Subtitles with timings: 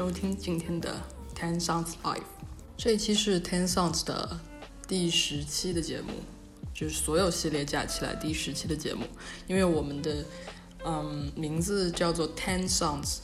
[0.00, 0.98] 收听今天的
[1.36, 2.22] Ten Sounds Live。
[2.74, 4.40] 这一期是 Ten Sounds 的
[4.88, 6.14] 第十期的节目，
[6.72, 9.04] 就是所有系列加起来第十期的节目。
[9.46, 10.24] 因为我们的
[10.86, 13.18] 嗯名字叫做 Ten Sounds，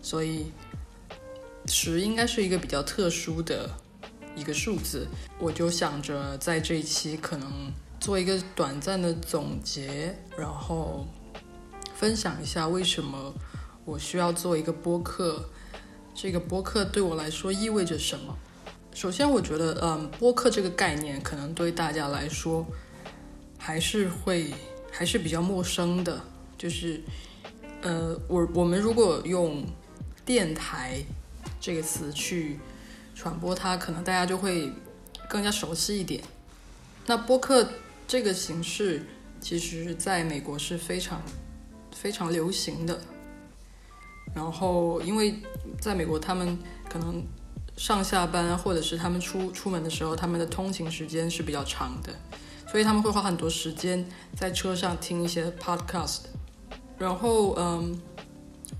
[0.00, 0.46] 所以
[1.66, 3.68] 十应该是一个比较特殊的
[4.34, 5.06] 一个数字。
[5.38, 11.06] 我就想着在这一期可能做一个短暂的总结，然后
[11.94, 13.34] 分享一下为什么。
[13.86, 15.46] 我需要做一个播客，
[16.14, 18.36] 这个播客对我来说意味着什么？
[18.94, 22.64] 首先，我觉得，嗯，播客这个概念可能对大家来说
[23.58, 24.54] 还是会
[24.92, 26.20] 还是比较陌生的。
[26.56, 27.00] 就是，
[27.82, 29.66] 呃，我我们如果用
[30.24, 31.02] 电台
[31.60, 32.60] 这个词去
[33.16, 34.72] 传播它，可能大家就会
[35.28, 36.22] 更加熟悉一点。
[37.06, 37.68] 那播客
[38.06, 39.02] 这个形式，
[39.40, 41.20] 其实在美国是非常
[41.92, 43.00] 非常流行的。
[44.34, 45.32] 然后，因为
[45.80, 46.58] 在美国，他们
[46.90, 47.22] 可能
[47.76, 52.12] 上下班或者是他们出出门的时候，他们的通勤时间是比较长的，
[52.68, 54.04] 所以他们会花很多时间
[54.34, 56.22] 在车上听一些 podcast。
[56.98, 57.96] 然后，嗯，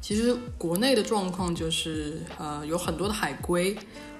[0.00, 3.76] 其实国内的状况就是，呃，有很多的海归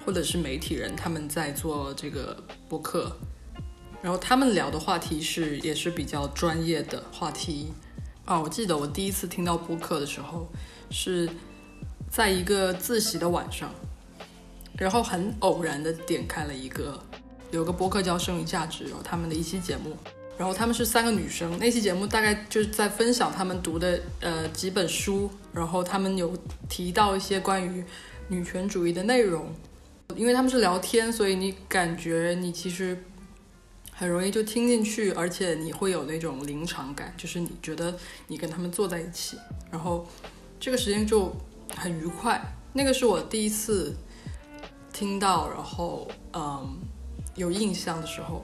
[0.07, 2.37] 或者是媒体人他们在做这个
[2.69, 3.17] 播客，
[4.01, 7.73] 然后他们聊的话题是也是比较专业的话题。
[8.25, 10.49] 啊，我记得我第一次听到播客的时候。
[10.91, 11.29] 是
[12.11, 13.73] 在一个自习的晚上，
[14.79, 17.01] 然后很偶然的点开了一个，
[17.51, 19.97] 有个播客叫《剩余价值》，有他们的一期节目，
[20.39, 26.37] 然后他们是三个女生，那期节目大概就是在分享他们读的呃几本书，然后他们有
[26.69, 27.85] 提到一些关于
[28.29, 29.53] 女权主义的内容，
[30.15, 32.97] 因为他们是聊天，所以你感觉你其实
[33.93, 37.97] 很容易就听进去，而且你会有那种临场感，就是你觉得
[38.29, 39.37] 你跟他们坐在一起，
[39.71, 40.07] 然后。
[40.65, 41.31] 这个时间就
[41.77, 42.43] 很愉快，
[42.73, 43.95] 那个是我第一次
[44.95, 46.79] 听到，然后嗯
[47.35, 48.43] 有印象的时候。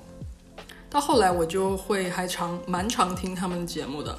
[0.90, 4.18] 到后来我就会还常蛮常听他们的节目的，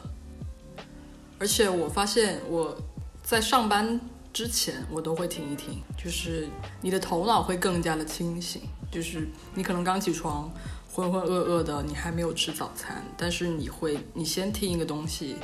[1.38, 2.76] 而且我发现我
[3.22, 4.02] 在上班
[4.34, 6.50] 之前我都会听一听，就是
[6.82, 10.52] 你的头脑会更加的清醒，就是你可能刚起床
[10.92, 15.36] 浑浑噩噩的，你还没有吃早餐，但是你会你先听一个东西，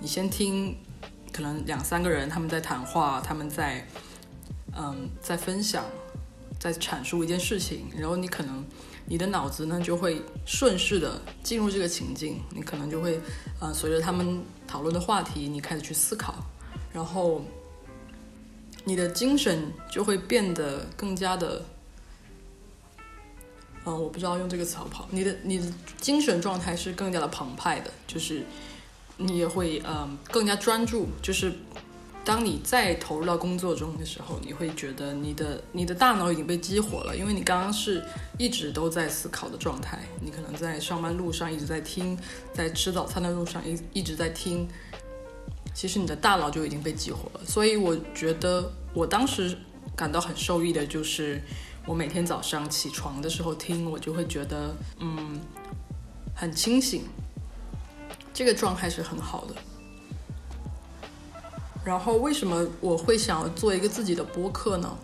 [0.00, 0.74] 你先听。
[1.32, 3.86] 可能两三个人他们在谈话，他们在，
[4.74, 5.84] 嗯，在分享，
[6.58, 8.64] 在阐述一件事情，然后你可能
[9.04, 13.20] 你的脑子呢就会顺势的进入这个情境，你可能就会，
[13.60, 16.34] 呃，随着他们讨论的话题，你开始去思考，
[16.92, 17.44] 然后
[18.84, 21.64] 你的精神就会变得更加的，
[23.84, 28.44] 嗯，我不知道用这个词好不好，你的你的精神状态是更加的澎湃的，就是。
[29.16, 31.52] 你也会嗯更加专注，就是
[32.24, 38.04] 当你再投入到工作中的时候，你会觉得你的你的大脑已经被激活了，因为你刚刚是
[38.36, 42.18] 一直都在思考的状态，你可能在上班路上一直在听，
[42.52, 44.68] 在吃早餐的路上一一直在听，
[45.72, 47.40] 其实你的大脑就已经被激活了。
[47.46, 49.56] 所以我觉得我当时
[49.94, 51.40] 感到很受益的就是，
[51.86, 55.40] 我每天早上起床的时候听，我就会觉得嗯
[56.34, 57.04] 很清醒。
[58.36, 59.54] 这个状态是很好的。
[61.82, 64.94] 然后为什么我会想要做一个自己的播客呢？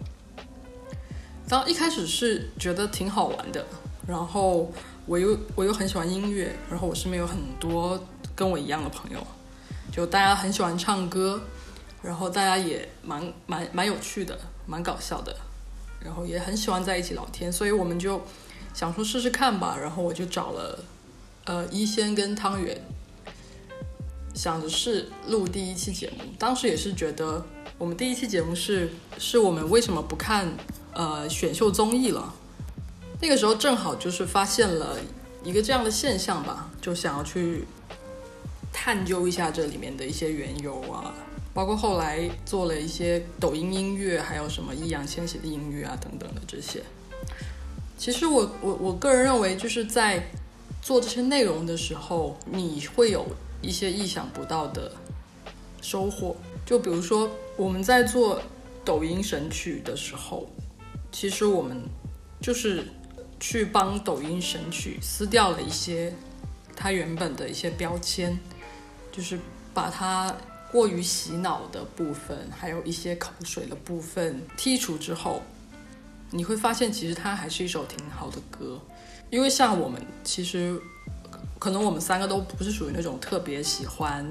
[1.48, 3.64] 当一开始是觉得挺好玩的，
[4.06, 4.70] 然后
[5.06, 7.98] 我又我又很喜欢音乐，然后我身边有很多
[8.36, 9.26] 跟我一样的朋友，
[9.90, 11.40] 就大家很喜欢唱歌，
[12.02, 15.34] 然后大家也蛮蛮蛮有趣的，蛮搞笑的，
[16.00, 18.20] 然后也很喜欢在一起聊天，所以我们就
[18.74, 19.78] 想说试试看吧。
[19.80, 20.84] 然后我就找了
[21.44, 22.78] 呃一仙跟汤圆。
[24.34, 27.44] 想着是录第一期节目，当时也是觉得
[27.76, 30.50] 我们第一期节目是是我们为什么不看
[30.94, 32.34] 呃选秀综艺了？
[33.20, 34.96] 那个时候正好就是发现了
[35.44, 37.64] 一个这样的现象吧，就想要去
[38.72, 41.14] 探究一下这里面的一些缘由啊，
[41.52, 46.82] 包括后来做了一些抖音音乐，还有什么易烊千玺的音乐啊等等的这些。
[47.98, 50.30] 其实我我我个人认为就是在
[50.80, 53.26] 做这些内容的时候，你会有。
[53.62, 54.92] 一些意想不到的
[55.80, 56.36] 收获，
[56.66, 58.42] 就比如说我们在做
[58.84, 60.50] 抖音神曲的时候，
[61.12, 61.80] 其实我们
[62.40, 62.84] 就是
[63.38, 66.12] 去帮抖音神曲撕掉了一些
[66.74, 68.36] 它原本的一些标签，
[69.12, 69.38] 就是
[69.72, 70.36] 把它
[70.70, 75.40] 过于洗脑的部分，还有一些口水的部分剔除之后，
[76.30, 78.80] 你会发现其实它还是一首挺好的歌，
[79.30, 80.80] 因为像我们其实。
[81.62, 84.26] 可能我们三个都不是属于那种特别喜欢，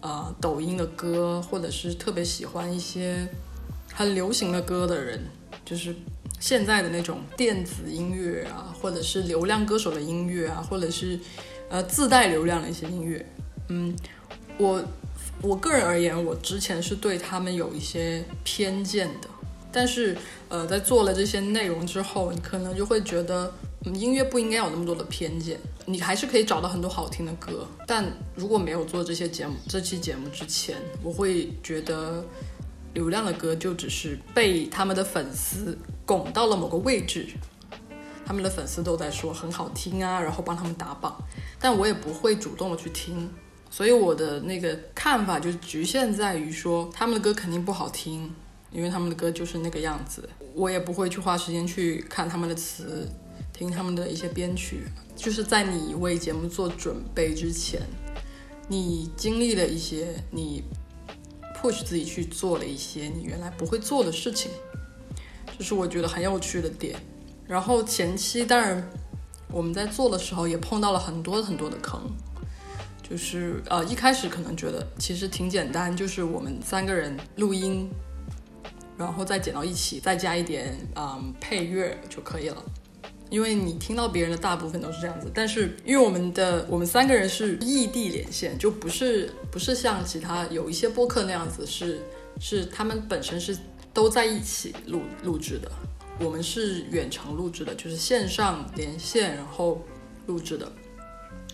[0.00, 3.28] 呃，抖音的歌，或者是特别喜欢一些
[3.92, 5.22] 很流行的歌的人，
[5.66, 5.94] 就是
[6.40, 11.20] 现在的那种电子音乐啊，或者是流量歌手的音乐啊，或者是
[11.68, 13.26] 呃自带流量的一些音乐，
[13.68, 13.94] 嗯，
[14.56, 14.82] 我
[15.42, 19.28] 我个人而言，我之前是对他们有一些偏见的，
[19.70, 20.16] 但是
[20.48, 23.52] 呃，在做了这些内容之后，你可能就会觉得。
[23.94, 27.66] 音乐不应该有那么多的偏见，你还是可以找到很多好听的歌。
[27.86, 28.04] 但
[28.34, 32.24] 如果没有做这些节目，这期节目之前，我会觉得
[32.94, 37.28] 流量的歌就只是被他们的粉丝拱到了某个位置，
[38.24, 41.16] 他们的粉丝都在说很好听啊，然后帮他们打榜，
[41.60, 43.30] 但我也不会主动的去听。
[43.70, 48.32] 所以我的那个看法就局限在于说，他们的歌肯定不好听，
[48.72, 50.28] 因为他们的歌就是那个样子。
[50.54, 53.08] 我也不会去花时间去看他们的词。
[53.56, 54.84] 听他们的一些编曲，
[55.16, 57.80] 就是在你为节目做准备之前，
[58.68, 60.62] 你经历了一些，你
[61.56, 64.50] push 自己去做了一些你原来不会做的事情，
[65.56, 67.00] 这是我觉得很有趣的点。
[67.46, 68.86] 然后前期当然
[69.50, 71.98] 我们在做的时候也碰到了很多很多的坑，
[73.02, 77.88] 就是呃一开始可能觉得其实挺简单，就是我们三个人录音，
[78.98, 82.62] 然后再剪到一起，再加一点嗯配乐就可以了。
[83.28, 92.00] 因为你听到别人的大部分都是这样子，但是因为我们的我们三个人是异地连线，就不是不是像其他有一些播客那样子，是
[92.38, 93.56] 是他们本身是
[93.92, 95.70] 都在一起录录制的，
[96.20, 99.82] 我们是远程录制的，就是线上连线然后
[100.26, 100.70] 录制的，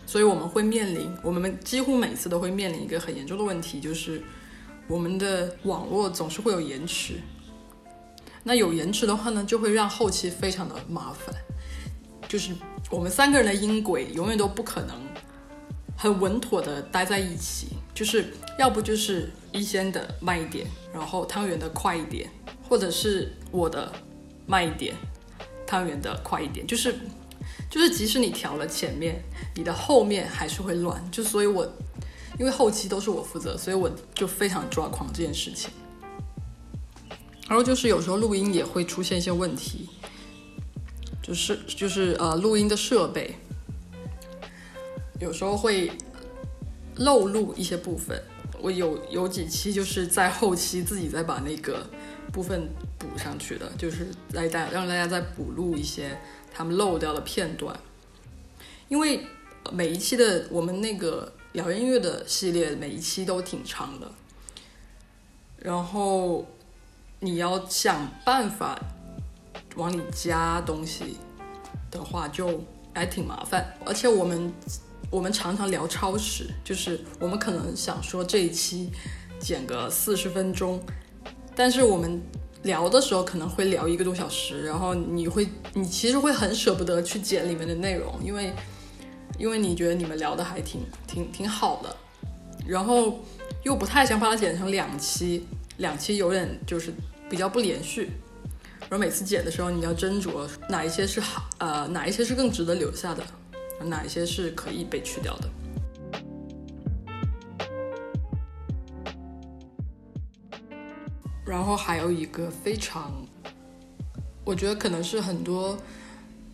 [0.05, 4.23] 所以我们会面临我们几乎每次都会面临一个很严重的问题，就是
[4.89, 7.15] 我们的网络总是会有延迟，
[8.43, 11.35] 那有延迟的话呢，就会让后期非常的麻烦。
[12.33, 12.55] 就是
[12.89, 14.97] 我们三个人的音轨永远都不可能
[15.95, 22.31] 很稳妥的待在一起，就是要不就是一仙的慢一点，然后汤圆的快一点，
[22.67, 23.93] 或者是我的
[24.47, 24.95] 慢一点，
[25.67, 26.95] 汤圆的快一点，就是
[27.69, 29.23] 就是即使你调了前面，
[29.55, 31.07] 你的后面还是会乱。
[31.11, 31.71] 就所以，我
[32.39, 35.71] 因为后期都是我负责，所以我就非常抓狂这件事情。
[37.47, 39.91] 然后就是有时候录音也会出现一些问题。
[41.23, 43.37] 就是就是呃，录音的设备
[45.21, 45.93] 有时候会
[46.97, 48.21] 漏录一些部分。
[48.61, 51.87] 我有有几期就是在后期自己再把那个
[52.33, 56.19] 部分补上去的，就是来大让大家再补录一些
[56.53, 57.77] 他们漏掉的片段。
[58.89, 59.25] 因为
[59.73, 64.11] 每一期的我们那个聊音乐的系列，每一期都挺长的，
[65.59, 66.47] 然后
[67.21, 68.77] 你要想办法。
[69.77, 71.17] 往里加东西
[71.91, 72.63] 的话，就
[72.95, 73.67] 还挺麻烦。
[73.85, 74.53] 而且我们
[75.11, 78.91] 我们常常聊超时，就是我们可能想说这一期
[79.39, 80.83] 剪个四十分钟，
[81.55, 82.21] 但是我们
[82.63, 88.53] 聊的时候可能会聊一个多小时，然后你会你其实会很舍不得去剪里面的内容，因为
[89.39, 91.97] 因为你觉得你们聊的还挺挺挺好的，
[92.67, 93.19] 然后
[93.63, 95.47] 又不太想把它剪成两期，
[95.79, 96.93] 两期有点就是
[97.29, 98.11] 比较不连续。
[98.93, 103.25] 然后每次剪的时候，你要斟酌哪一些是好，呃，哪一些是更值得留下的，
[103.87, 105.49] 哪一些是可以被去掉的。
[111.47, 113.27] 然后还有一个非常，
[114.45, 115.75] 我觉得可能是很多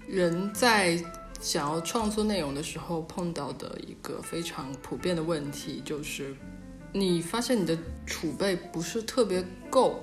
[0.06, 0.96] 人在
[1.40, 6.36] 想要创作内容的时候碰到的一个非常普遍的问题，就是
[6.92, 7.76] 你发现你的
[8.06, 10.00] 储备不是特别够。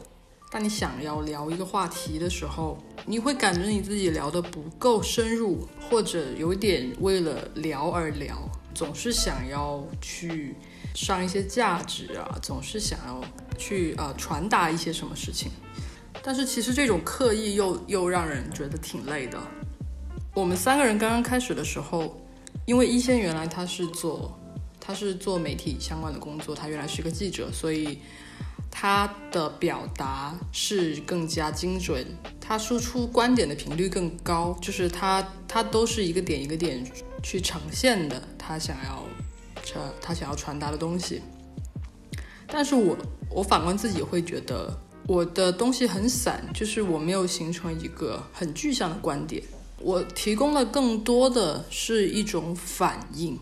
[0.56, 8.38] 当你想要聊一个话题的时候，你会感觉你自己聊得不够深入，或者有点为了聊而聊，
[8.74, 10.56] 总是想要去
[10.94, 13.22] 上一些价值啊，总是想要
[13.58, 15.52] 去呃传达一些什么事情。
[16.24, 19.38] 但是其实这种刻意又又让人觉得挺累的。
[20.34, 22.16] 我们三个人刚刚开始的时候，
[22.66, 24.40] 因为一仙原来他是做
[24.80, 28.00] 他是做媒体相关的工作，他原来是个记者，所以。
[28.78, 32.06] 他的表达是更加精准，
[32.42, 36.86] 他输出观点的频率更高，就是他他都是一个点一个点
[37.24, 39.06] 去呈现的，他想要
[39.64, 41.22] 传他想要传达的东西。
[42.48, 42.98] 但是我
[43.32, 44.78] 我反观自己会觉得
[45.08, 49.42] 我的东西很散，就是我没有形成一个很具象的观点，
[49.80, 53.40] 我提供了更多的是一种反应，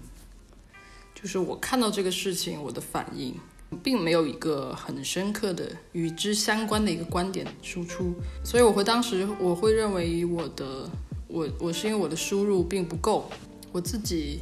[1.16, 3.36] 就是我看到这个事情我的反应。
[3.78, 8.14] 并没有一个很深刻的与之相关的一个观点输出，
[8.44, 10.90] 所以我会当时我会认为我的
[11.28, 13.30] 我我是因为我的输入并不够，
[13.72, 14.40] 我自己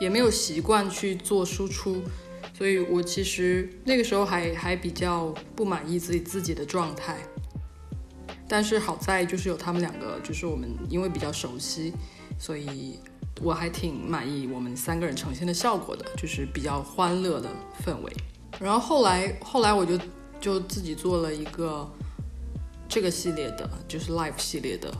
[0.00, 2.02] 也没有习惯去做输出，
[2.52, 7.18] 所以我其实那个时候还还比较不满意自己自己的状态。
[8.48, 11.92] 但是好在就是有他们两个，就是我们因为比较熟悉，
[12.38, 12.96] 所以
[13.42, 17.50] 我还挺满意我们三个人呈现的效果的，就是比较欢乐的
[17.84, 18.12] 氛围。
[18.58, 19.98] 然后后来后来我就
[20.40, 21.88] 就自己做了一个
[22.88, 24.92] 这个系列的，就是 live 系列的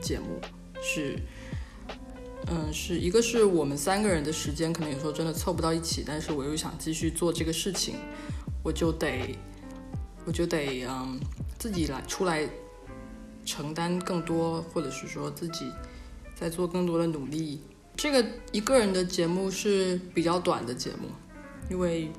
[0.00, 0.40] 节目，
[0.82, 1.18] 是
[2.46, 7.96] 嗯是一个是我们三个人的时间可能有时候真的凑不到一起，但是我又想继续做这个事情，
[8.62, 9.38] 我就得
[10.24, 11.20] 我就得嗯
[11.58, 12.48] 自己来出来。
[13.46, 15.70] 承担更多，或者是说自己
[16.34, 17.60] 在做更多的努力。
[17.94, 21.10] 这个一个人的节目是比较短的节目，
[21.68, 22.10] 因为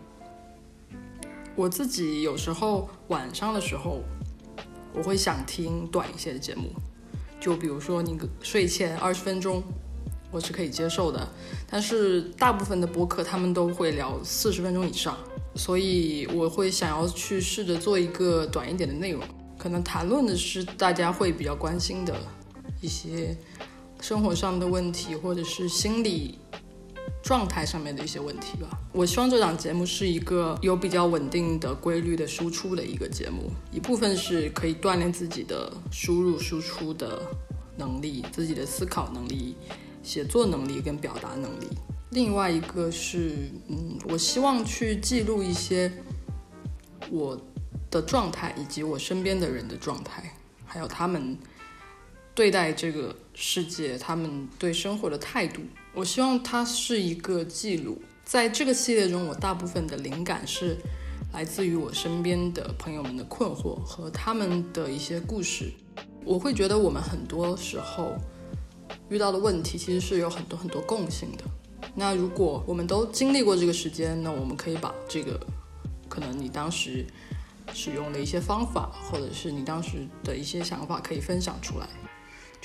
[1.56, 4.02] 我自己有时候晚上的时候，
[4.94, 6.70] 我会想听短一些的节目，
[7.40, 9.64] 就比如说你睡前二十分钟，
[10.32, 11.28] 我是可以接受的。
[11.70, 15.18] 但是大部分的播客他们都会聊四十分钟以上，
[15.56, 19.22] 所以我会想要去试着做一个短一点的内容。
[19.58, 22.14] 可能谈论的是大家会比较关心的
[22.82, 23.36] 一些
[24.02, 26.38] 生活上的问题，或者是心理
[27.26, 28.70] 状态上面的一些问题吧。
[28.94, 33.52] 我希望这档节目是一个有比较稳定的、规律的输出的一个节目。
[33.72, 37.22] 一部分是可以锻炼自己的输入输出的
[37.76, 39.58] 能力，自己的思考能力、
[40.04, 41.68] 写作能力跟表达能力。
[42.12, 45.92] 另外一个是，嗯，我希望去记录一些
[47.10, 47.36] 我。
[47.92, 51.38] 的状态，以及我身边的人的状态，还有他们
[52.34, 55.62] 对待这个世界、他们对生活的态度，
[55.94, 58.02] 我希望它是一个记录。
[58.24, 60.78] 在这个系列中，我大部分的灵感是
[61.34, 65.72] 来自于我身边的朋友们的困惑和他们的一些故事。
[66.24, 68.16] 我会觉得我们很多时候
[69.10, 71.44] 遇到的问题，其实是有很多很多共性的。
[71.94, 75.40] 那如果我们都经历过这个时间，那我们可以把这个
[76.10, 77.06] 可能你当时。
[77.74, 81.90] 使用的一些方法，或者是你当时的一些想法，可以分享出来。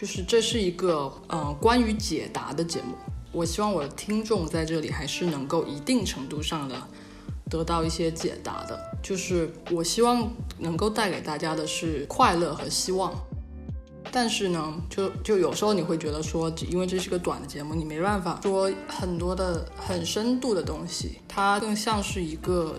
[0.00, 2.94] 就是这是一个嗯关于解答的节目。
[3.32, 6.74] 我希望我的听众在这里还是能够一定程度上的
[7.50, 8.80] 得到一些解答的。
[9.02, 13.12] 就是我希望能够带给大家的是快乐和希望。
[14.10, 22.74] 但是呢，就就有时候你会觉得说，因为这是个短的节目，你没办法说很多的很深度的东西，它更像是一个。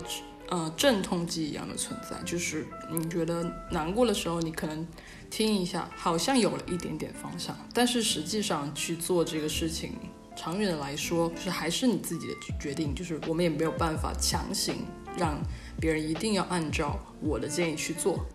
[0.48, 4.86] 呃，镇痛剂一样的存在，就是你觉得难过的时候，你可能
[5.32, 7.56] 听一下，好像有了一点点方向。
[7.72, 9.94] 但是实际上去做这个事情，
[10.36, 12.94] 长远的来说，就是还是你自己的决定。
[12.94, 14.84] 就是我们也没有办法强行
[15.16, 15.40] 让
[15.80, 18.26] 别人一定要按照我的建议去做。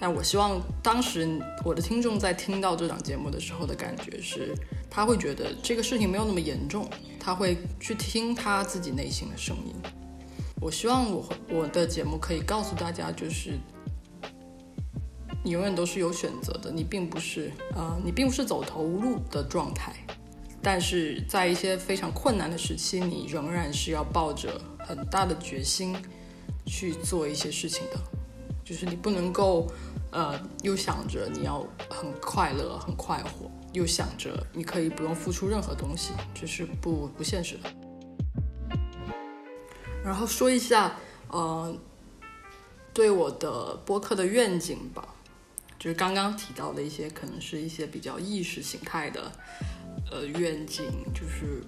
[0.00, 4.54] 但我希望当时我的听众在听到这档节目的时候的感觉是，
[4.90, 6.88] 他会觉得这个事情没有那么严重，
[7.20, 9.74] 他会去听他自己内心的声音。
[10.62, 13.58] 我希望我我的节目可以告诉大家，就是
[15.44, 19.94] 你永远都是有选择的，你并不是呃，你并不是走投无路的状态，
[20.62, 25.94] 但是在一些非常困难的时期，你仍然是要抱着很大的决心
[26.64, 27.98] 去做一些事情的，
[28.64, 29.70] 就是你不能够
[30.12, 37.70] 呃，又想着你要很快乐、很快活，又想着你可以不用付出任何东西，这是不不现实的。
[40.02, 40.96] 然后说一下，
[41.28, 41.76] 呃，
[42.94, 45.13] 对我的播客的愿景吧，
[45.84, 49.30] 就是刚刚提到的一些，可能是一些比较意识形态的，
[50.10, 51.62] 呃，愿景，就是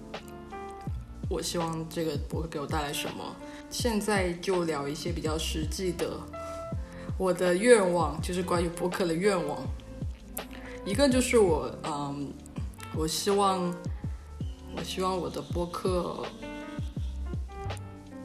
[1.29, 3.35] 我希望这个播客给我带来什么。
[3.69, 6.19] 现在就聊一些比较实际的，
[7.15, 9.61] 我的愿望就是关于播客的愿望。
[10.83, 12.33] 一个就是我，嗯，
[12.95, 13.71] 我希望，
[14.75, 16.25] 我希望我的播客。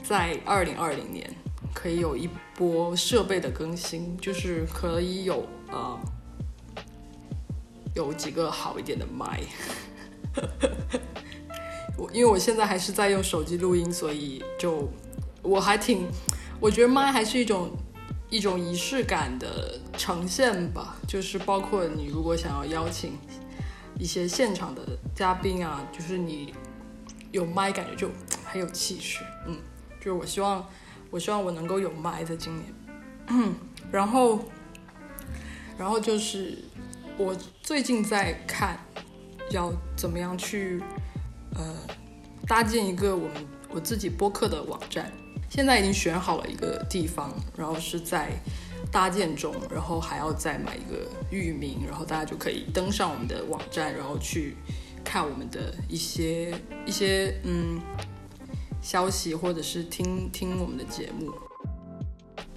[0.03, 1.31] 在二零二零年，
[1.75, 5.99] 可以有一波设备的更新，就是可以有呃
[7.95, 9.41] 有几个好一点的麦。
[11.97, 14.88] 我因为我现在还是在用手机录音，所以就
[15.43, 16.07] 我还挺，
[16.61, 17.71] 我觉得麦还是一种
[18.31, 20.97] 一种仪式感的呈现吧。
[21.07, 23.19] 就是包括你如果想要邀请
[23.99, 24.83] 一些现场的
[25.14, 26.55] 嘉宾啊，就是你
[27.31, 28.11] 有麦，感觉就
[28.45, 29.59] 很有气势，嗯。
[30.00, 30.69] 就是我希望，
[31.12, 33.54] 我希望我能够有麦在今年，
[33.92, 34.42] 然后，
[35.76, 36.57] 然后就是
[37.19, 38.78] 我最近在看，
[39.50, 40.83] 要怎么样去
[41.54, 41.76] 呃
[42.47, 45.12] 搭建一个我们我自己播客的网站，
[45.50, 48.31] 现在已经选好了一个地方，然后是在
[48.90, 54.57] 搭建中，然后还要再买一个域名，然后大家就可以登上我们的网站，然后去
[55.04, 57.78] 看我们的一些一些嗯。
[58.83, 61.33] 消息或者是听听我们的节目。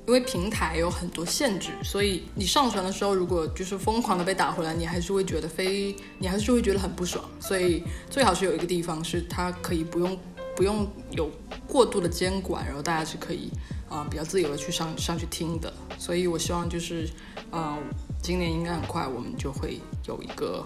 [0.07, 7.25] 因为平台有很多限制，所以你上传的时候，如果就是疯狂的被打回来，你还是会觉得非，你还是会觉得很不爽。
[7.39, 10.15] 所以最好是有一个地方是它可以不用
[10.55, 11.27] 不用有
[11.67, 13.49] 过度的监管，然后大家是可以
[13.89, 15.73] 啊比较自由的去上上去听的。
[15.97, 17.09] 所以我希望就是
[17.49, 17.79] 啊，
[18.21, 20.63] 今年应该很快我们就会有一个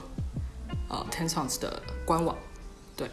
[0.89, 2.35] 呃 Ten Songs 的官网，
[2.97, 3.09] 对，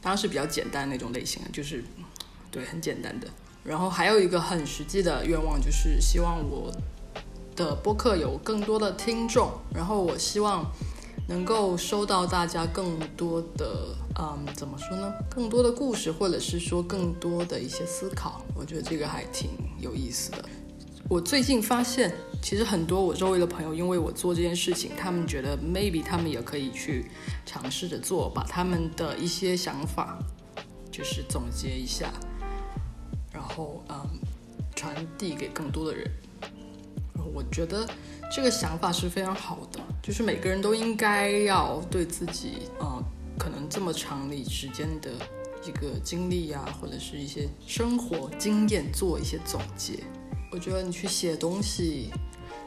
[0.00, 1.84] 当然是比较简单那种类型，就是
[2.50, 3.26] 对很简单的。
[3.62, 6.72] 然后还有一个很实际的愿望，就是希望我
[7.54, 9.52] 的播客有更多的听众。
[9.74, 10.64] 然后我希望
[11.28, 15.12] 能够收到大家更多的，嗯，怎么说呢？
[15.28, 18.42] 更多的故事，或者是说更多的一些思考。
[18.54, 20.44] 我觉得这个还挺有意思的。
[21.10, 27.10] 我最近发现，其实很多我周围的朋友，因为我做这件事情，他们觉得 maybe 他们也可以去
[27.44, 30.16] 尝试着做，把他们的一些想法，
[30.88, 32.12] 就是总结一下。
[33.32, 34.08] 然后，嗯，
[34.76, 36.08] 传递给更多的人。
[37.34, 37.84] 我觉得
[38.32, 43.02] 这个想法是非常好的，就是每个人都应该要对自己，呃，
[43.36, 45.10] 可能这么长的时间的
[45.66, 50.04] 一个经历呀，或者是一些生活经验做一些总结。
[50.50, 52.10] 我觉得你去写东西，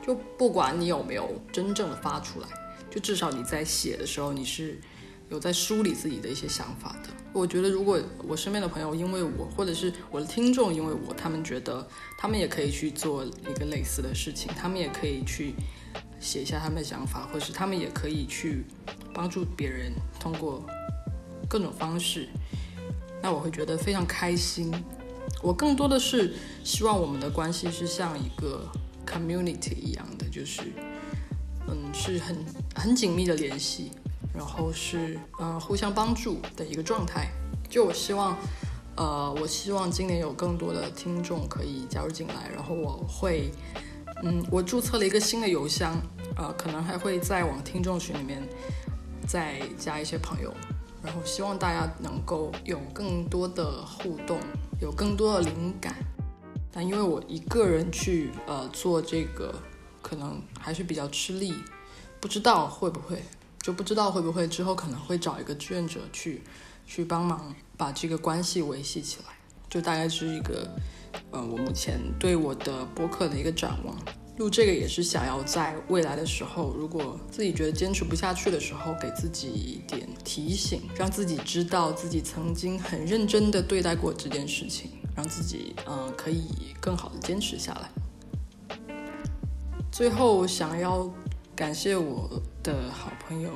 [0.05, 2.47] 就不管你有没有真正的发出来，
[2.89, 4.79] 就至少你在写的时候，你是。
[5.29, 7.09] 有在梳理自己的一些想法的。
[7.31, 11.87] 我觉得，如果我身边的朋友因为我，或者是我的听众因为我，他们觉得
[12.19, 15.55] 他们也可以去做一个类似的事情，他们也可以去
[16.19, 18.63] 写一下他们的想法，或是他们也可以去
[19.11, 20.63] 帮助别人，通过
[21.49, 22.29] 各种方式，
[23.19, 24.71] 那我会觉得非常开心。
[25.43, 26.33] 我更多的是
[26.63, 28.67] 希望我们的关系是像一个
[29.05, 30.61] community 一样的，就是
[31.67, 32.37] 嗯，是很
[32.73, 33.91] 很紧密的联系。
[34.35, 37.29] 然后是呃互相帮助的一个状态。
[37.69, 38.35] 就我希望，
[38.95, 42.49] 呃，我希望今年有更多的听众可以加入进来。
[42.51, 43.51] 然后我会，
[44.23, 46.01] 嗯，我注册了一个新的邮箱，
[46.35, 48.41] 呃，可能还会再往听众群里面
[49.27, 50.51] 再加一些朋友。
[51.03, 54.39] 然后希望大家能够有更多的互动，
[54.83, 55.95] 有更多的灵感。
[56.69, 59.55] 但因为我一个人去呃做这个，
[60.01, 61.53] 可能还是比较吃力，
[62.19, 63.23] 不知道会不会。
[63.61, 66.43] 就不知道会不会之后可能会找一个志愿者去，
[66.85, 69.33] 去帮忙把这个关系维系起来。
[69.69, 70.69] 就大概是一个，
[71.31, 73.97] 呃，我目前对我的播客的一个展望。
[74.37, 86.47] 录这个也是想要在未来的时候，如果自己觉得坚持不下去的时候，给自己一点提醒，让自己知道自己曾经很认真的对待过这件事情，让自己嗯可以
[86.79, 88.87] 更好的坚持下来。
[89.91, 91.11] 最后想要。
[91.55, 93.51] 感谢我的好朋友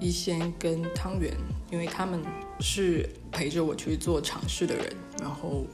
[0.00, 1.32] 一仙跟汤圆，
[1.70, 2.20] 因为他们
[2.58, 4.92] 是陪着我去做尝试的人。
[5.20, 5.64] 然后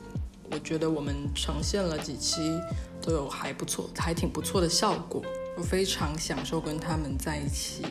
[0.51, 2.61] 我觉得我们呈现了几期
[3.05, 5.23] 都有还不错，还挺不错的效果。
[5.57, 7.85] 我非常享受跟他们在一起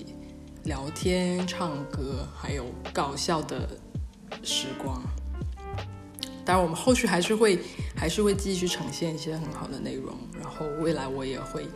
[0.63, 3.69] 聊天、唱歌，还有搞笑的
[4.41, 5.01] 时光。
[6.43, 7.59] 当然，我们后续还是会
[7.95, 10.15] 还是会继续呈现一些很好的内容。
[10.41, 11.67] 然后未来我也会。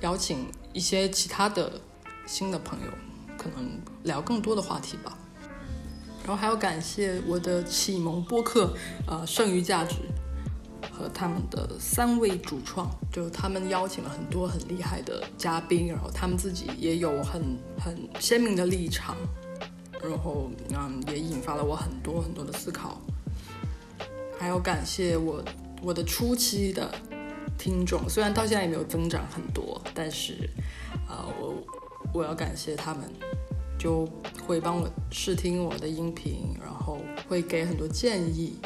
[0.00, 1.80] 邀请一些其他的
[2.26, 2.86] 新的朋友，
[3.38, 5.16] 可能聊更多的话题吧。
[6.24, 8.74] 然后还要感谢我的启蒙播客，
[9.06, 9.94] 呃，剩余价值
[11.08, 17.42] 他们的三位主创，就他们邀请了很多很厉害的嘉宾，然后他们自己也有很
[17.78, 19.16] 很鲜明的立场，
[20.02, 23.00] 然后嗯，也引发了我很多很多的思考。
[24.38, 25.42] 还要感谢我
[25.82, 26.90] 我的初期的。
[27.58, 30.50] 听众虽然到现在也没有增长很多，但是，
[31.08, 31.54] 呃，我
[32.12, 33.04] 我要感谢他们，
[33.78, 34.08] 就
[34.44, 38.58] 会帮我试听我的音频，然后会给很多建议，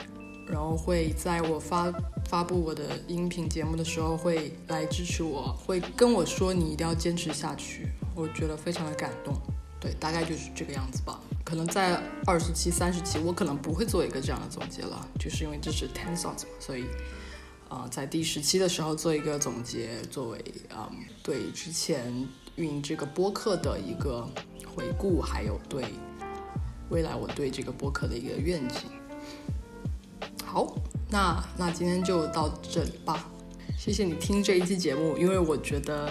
[0.48, 1.92] 然后会在我发
[2.28, 9.34] 发布我的音频节目的时候会来支持我，会跟我说你一定要坚持下去，我觉得非常的感动。
[9.80, 11.20] 对，大概就是这个样子吧。
[11.44, 16.84] 可能在二十期、三十期，我可能不会做一个这样的总结了，就是因为这是 ten songs，所以。
[17.68, 20.38] 啊，在第十期的时候做一个总结，作为
[20.72, 20.88] 啊
[21.20, 22.14] 对之前
[22.54, 24.24] 运营这个播客的一个
[24.64, 25.84] 回顾，还有对
[26.90, 28.82] 未来我对这个播客的一个愿景。
[30.56, 30.74] 好，
[31.10, 33.28] 那那今天就到这里吧。
[33.76, 36.06] 谢谢你听这一期节目，因为我觉得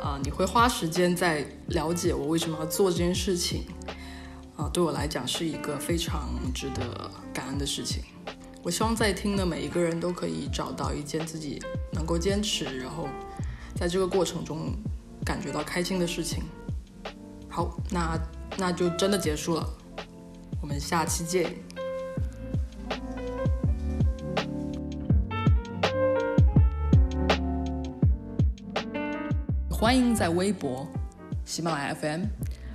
[0.00, 3.64] 啊你会花时间在了解我为什么要做这件事情，
[4.56, 8.04] 啊对我来讲是一个非常值得感恩的事情。
[8.62, 11.60] 我希望在听的每一个人都可以找到一件自己
[11.92, 13.08] 能够坚持，然后
[13.74, 14.72] 在这个过程中
[15.24, 16.44] 感觉到开心的事情。
[17.48, 18.16] 好，那
[18.56, 19.68] 那就真的结束了，
[20.62, 21.52] 我们下期见。
[29.88, 30.86] 欢迎在微博、
[31.46, 32.24] 喜马拉雅 FM、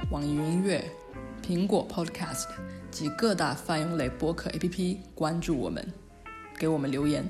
[0.09, 0.83] 网易云音乐、
[1.45, 2.47] 苹果 Podcast
[2.89, 5.87] 及各大泛用类播客 APP 关注我们，
[6.57, 7.23] 给我们留言。